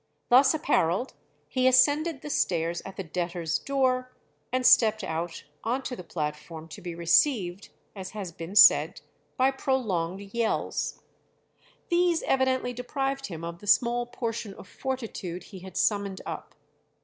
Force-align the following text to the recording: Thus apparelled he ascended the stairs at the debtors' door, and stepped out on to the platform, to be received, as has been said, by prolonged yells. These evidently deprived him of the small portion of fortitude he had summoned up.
Thus 0.29 0.55
apparelled 0.55 1.13
he 1.47 1.67
ascended 1.67 2.21
the 2.23 2.29
stairs 2.31 2.81
at 2.87 2.97
the 2.97 3.03
debtors' 3.03 3.59
door, 3.59 4.11
and 4.51 4.65
stepped 4.65 5.03
out 5.03 5.43
on 5.63 5.83
to 5.83 5.95
the 5.95 6.03
platform, 6.03 6.67
to 6.69 6.81
be 6.81 6.95
received, 6.95 7.69
as 7.95 8.09
has 8.09 8.31
been 8.31 8.55
said, 8.55 9.01
by 9.37 9.51
prolonged 9.51 10.33
yells. 10.33 11.03
These 11.89 12.23
evidently 12.23 12.73
deprived 12.73 13.27
him 13.27 13.43
of 13.43 13.59
the 13.59 13.67
small 13.67 14.07
portion 14.07 14.55
of 14.55 14.67
fortitude 14.67 15.43
he 15.43 15.59
had 15.59 15.77
summoned 15.77 16.21
up. 16.25 16.55